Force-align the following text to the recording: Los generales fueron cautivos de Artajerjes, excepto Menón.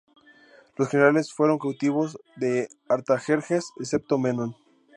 Los 0.77 0.89
generales 0.89 1.31
fueron 1.31 1.59
cautivos 1.59 2.17
de 2.35 2.69
Artajerjes, 2.89 3.71
excepto 3.79 4.17
Menón. 4.17 4.55